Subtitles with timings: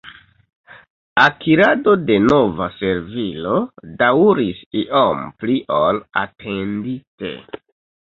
[1.23, 3.61] Akirado de nova servilo
[4.03, 7.37] daŭris iom pli ol atendite.